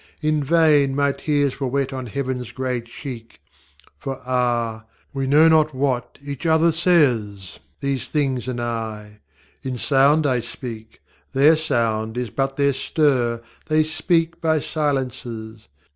In 0.23 0.43
vain 0.43 0.95
my 0.95 1.11
tears 1.11 1.59
were 1.59 1.67
wet 1.67 1.93
on 1.93 2.07
HeavenŌĆÖs 2.09 2.55
grey 2.55 2.81
cheek. 2.81 3.39
For 3.99 4.19
ah! 4.25 4.85
we 5.13 5.27
know 5.27 5.47
not 5.47 5.75
what 5.75 6.17
each 6.25 6.47
other 6.47 6.71
says, 6.71 7.59
These 7.81 8.09
things 8.09 8.47
and 8.47 8.59
I; 8.59 9.19
in 9.61 9.77
sound 9.77 10.25
I 10.25 10.39
speakŌĆö 10.39 10.97
Their 11.33 11.55
sound 11.55 12.17
is 12.17 12.31
but 12.31 12.57
their 12.57 12.73
stir, 12.73 13.43
they 13.67 13.83
speak 13.83 14.41
by 14.41 14.59
silences. 14.59 15.69